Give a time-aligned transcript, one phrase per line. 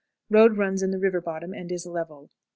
[0.31, 2.31] Road runs in the river bottom, and is level.